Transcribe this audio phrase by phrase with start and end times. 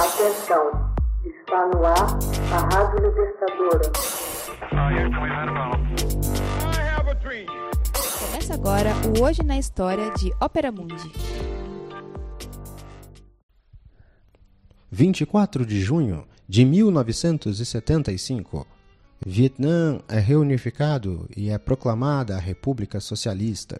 [0.00, 0.64] Atenção,
[1.26, 2.18] está no ar
[2.54, 3.92] a Rádio Libertadora.
[8.18, 11.12] Começa agora o Hoje na História de Ópera Mundi.
[14.90, 18.66] 24 de junho de 1975.
[19.26, 23.78] Vietnã é reunificado e é proclamada a República Socialista.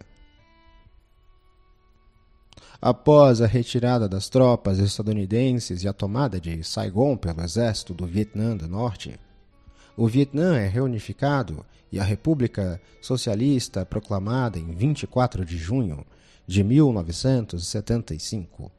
[2.81, 8.57] Após a retirada das tropas estadunidenses e a tomada de Saigon pelo exército do Vietnã
[8.57, 9.21] do Norte,
[9.96, 16.07] o Vietnã é reunificado e a República Socialista proclamada em 24 de junho
[16.46, 18.73] de 1975.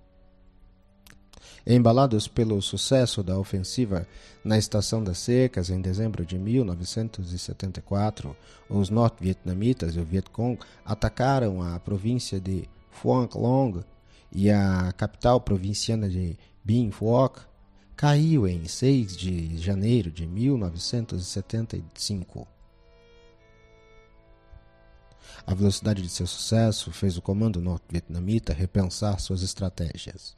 [1.66, 4.08] Embalados pelo sucesso da ofensiva
[4.44, 8.36] na Estação das Secas em dezembro de 1974,
[8.67, 13.84] os norte-vietnamitas e o Vietcong atacaram a província de Phuong Long
[14.31, 17.40] e a capital provinciana de Binh Phuoc
[17.95, 22.48] caiu em 6 de janeiro de 1975.
[25.45, 30.36] A velocidade de seu sucesso fez o comando norte-vietnamita repensar suas estratégias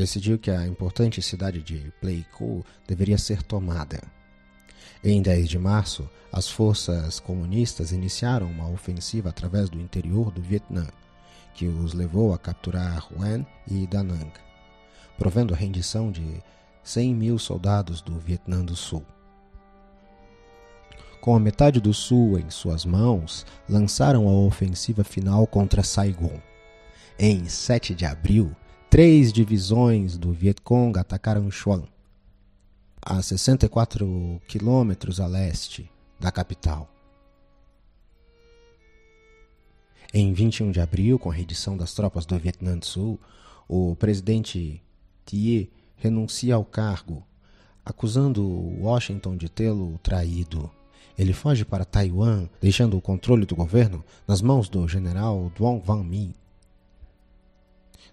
[0.00, 4.00] decidiu que a importante cidade de Pleiku deveria ser tomada.
[5.04, 10.86] Em 10 de março, as forças comunistas iniciaram uma ofensiva através do interior do Vietnã,
[11.54, 14.32] que os levou a capturar Huen e Da Nang,
[15.18, 16.42] provendo a rendição de
[16.82, 19.04] 100 mil soldados do Vietnã do Sul.
[21.20, 26.40] Com a metade do Sul em suas mãos, lançaram a ofensiva final contra Saigon.
[27.18, 28.56] Em 7 de abril,
[28.88, 31.82] três divisões do Vietcong atacaram Xuan,
[33.02, 36.88] a 64 quilômetros a leste da capital.
[40.12, 43.18] Em 21 de abril, com a redição das tropas do Vietnã do Sul,
[43.68, 44.82] o presidente
[45.24, 47.24] Thiers renuncia ao cargo,
[47.84, 48.42] acusando
[48.80, 50.70] Washington de tê-lo traído.
[51.16, 56.02] Ele foge para Taiwan, deixando o controle do governo nas mãos do general Duong Van
[56.02, 56.34] My,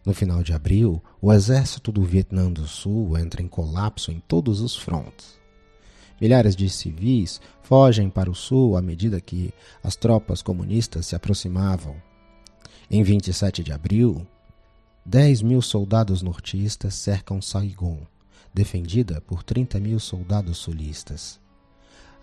[0.08, 4.62] no final de abril, o exército do Vietnã do Sul entra em colapso em todos
[4.62, 5.38] os frontes.
[6.20, 11.96] Milhares de civis fogem para o sul à medida que as tropas comunistas se aproximavam.
[12.90, 14.26] Em 27 de abril,
[15.06, 18.00] 10 mil soldados nortistas cercam Saigon,
[18.54, 21.40] defendida por 30 mil soldados sulistas.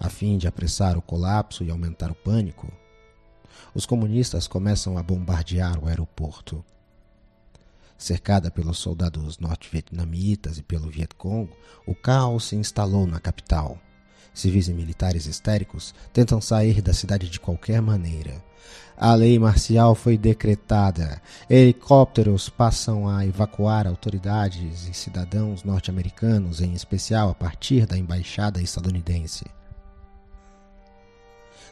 [0.00, 2.70] A fim de apressar o colapso e aumentar o pânico,
[3.74, 6.64] os comunistas começam a bombardear o aeroporto.
[7.96, 11.48] Cercada pelos soldados norte-vietnamitas e pelo Vietcong,
[11.86, 13.78] o caos se instalou na capital.
[14.34, 18.42] Civis e militares histéricos tentam sair da cidade de qualquer maneira.
[18.96, 21.20] A lei marcial foi decretada.
[21.48, 29.44] Helicópteros passam a evacuar autoridades e cidadãos norte-americanos, em especial a partir da embaixada estadunidense.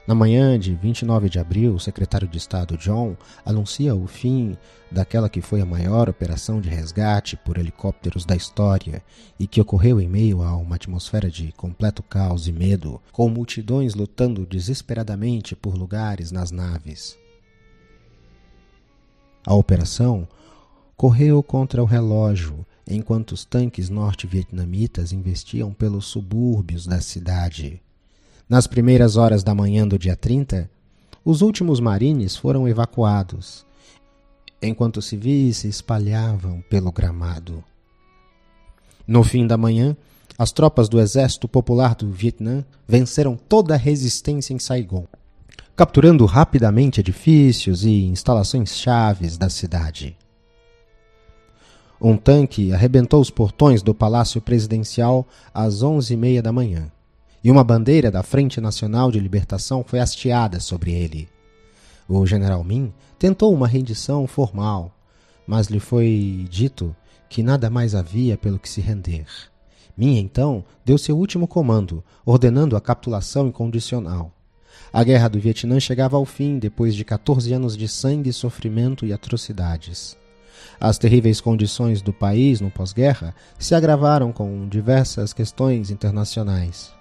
[0.05, 4.59] Na manhã de 29 de abril, o secretário de Estado John anuncia o fim
[4.91, 9.01] daquela que foi a maior operação de resgate por helicópteros da história
[9.39, 13.95] e que ocorreu em meio a uma atmosfera de completo caos e medo, com multidões
[13.95, 17.17] lutando desesperadamente por lugares nas naves.
[19.47, 20.27] A operação
[20.97, 27.81] correu contra o relógio enquanto os tanques norte-vietnamitas investiam pelos subúrbios da cidade.
[28.53, 30.71] Nas primeiras horas da manhã do dia 30,
[31.25, 33.65] os últimos marines foram evacuados,
[34.61, 37.65] enquanto civis se espalhavam pelo gramado.
[39.07, 39.97] No fim da manhã,
[40.39, 45.07] as tropas do Exército Popular do Vietnã venceram toda a resistência em Saigon,
[45.75, 50.15] capturando rapidamente edifícios e instalações chaves da cidade.
[51.99, 56.93] Um tanque arrebentou os portões do Palácio Presidencial às onze e meia da manhã
[57.45, 61.29] e uma bandeira da Frente Nacional de Libertação foi hasteada sobre ele.
[62.09, 64.95] O general Min tentou uma rendição formal,
[65.47, 66.95] mas lhe foi dito
[67.29, 69.27] que nada mais havia pelo que se render.
[69.97, 74.33] Min então deu seu último comando, ordenando a capitulação incondicional.
[74.93, 79.13] A guerra do Vietnã chegava ao fim depois de 14 anos de sangue, sofrimento e
[79.13, 80.17] atrocidades.
[80.81, 86.93] As terríveis condições do país no pós-guerra se agravaram com diversas questões internacionais.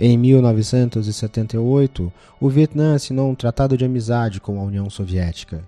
[0.00, 5.66] Em 1978, o Vietnã assinou um tratado de amizade com a União Soviética.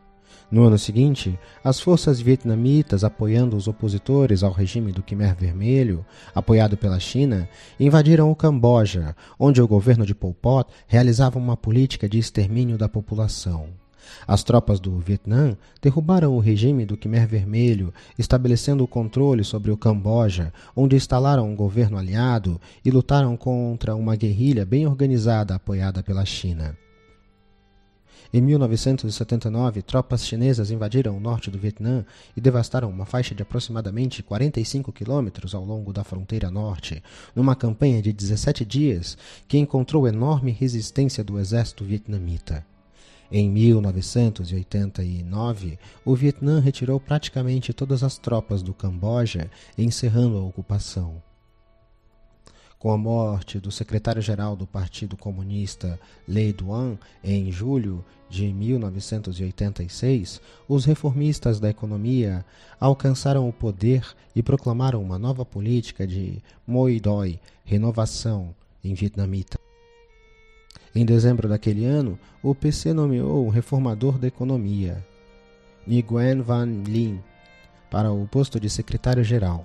[0.48, 6.76] No ano seguinte, as forças vietnamitas, apoiando os opositores ao regime do Khmer Vermelho, apoiado
[6.76, 7.48] pela China,
[7.78, 12.88] invadiram o Camboja, onde o governo de Pol Pot realizava uma política de extermínio da
[12.88, 13.79] população.
[14.26, 19.76] As tropas do Vietnã derrubaram o regime do Khmer Vermelho, estabelecendo o controle sobre o
[19.76, 26.24] Camboja, onde instalaram um governo aliado e lutaram contra uma guerrilha bem organizada apoiada pela
[26.24, 26.76] China.
[28.32, 32.04] Em 1979, tropas chinesas invadiram o norte do Vietnã
[32.36, 37.02] e devastaram uma faixa de aproximadamente 45 quilômetros ao longo da fronteira norte,
[37.34, 39.18] numa campanha de 17 dias
[39.48, 42.64] que encontrou enorme resistência do exército vietnamita.
[43.32, 49.48] Em 1989, o Vietnã retirou praticamente todas as tropas do Camboja,
[49.78, 51.22] encerrando a ocupação.
[52.76, 55.96] Com a morte do secretário-geral do Partido Comunista,
[56.26, 62.44] Lê Duan, em julho de 1986, os reformistas da economia
[62.80, 64.04] alcançaram o poder
[64.34, 68.52] e proclamaram uma nova política de Moi Doi, renovação,
[68.82, 69.69] em vietnamita.
[70.94, 75.04] Em dezembro daquele ano, o PC nomeou um reformador da economia,
[75.86, 77.20] Nguyen Van Linh,
[77.88, 79.64] para o posto de secretário-geral.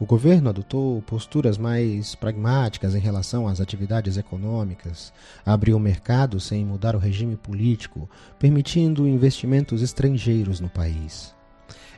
[0.00, 5.12] O governo adotou posturas mais pragmáticas em relação às atividades econômicas,
[5.46, 11.32] abriu o mercado sem mudar o regime político, permitindo investimentos estrangeiros no país.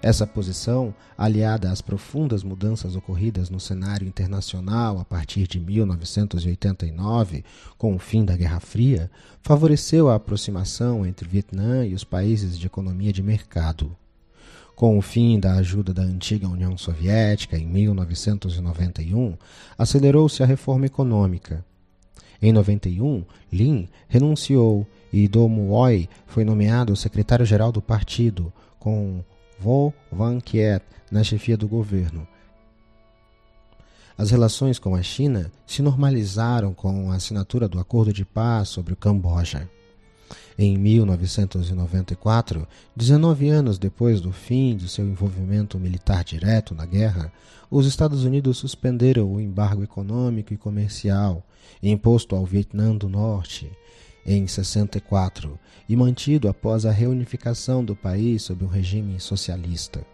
[0.02, 7.44] Essa posição, aliada às profundas mudanças ocorridas no cenário internacional a partir de 1989,
[7.78, 9.10] com o fim da Guerra Fria,
[9.42, 13.96] favoreceu a aproximação entre Vietnã e os países de economia de mercado.
[14.74, 19.36] Com o fim da ajuda da antiga União Soviética em 1991,
[19.78, 21.64] acelerou-se a reforma econômica.
[22.42, 29.22] Em 91, Lin renunciou e Do Muoi foi nomeado secretário-geral do partido, com
[29.58, 32.26] Vo Van Kiet na chefia do governo.
[34.16, 38.92] As relações com a China se normalizaram com a assinatura do Acordo de Paz sobre
[38.92, 39.68] o Camboja.
[40.56, 47.32] Em 1994, 19 anos depois do fim de seu envolvimento militar direto na guerra,
[47.68, 51.44] os Estados Unidos suspenderam o embargo econômico e comercial
[51.82, 53.70] imposto ao Vietnã do Norte
[54.26, 60.04] em 64 e mantido após a reunificação do país sob um regime socialista.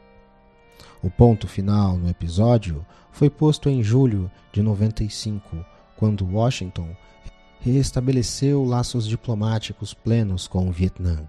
[1.02, 5.64] O ponto final no episódio foi posto em julho de 95,
[5.96, 6.94] quando Washington
[7.60, 11.28] reestabeleceu laços diplomáticos plenos com o Vietnã.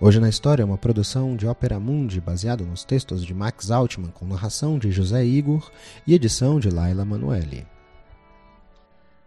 [0.00, 4.10] Hoje na História é uma produção de Ópera Mundi baseado nos textos de Max Altman
[4.10, 5.70] com narração de José Igor
[6.06, 7.66] e edição de Laila Manuelle.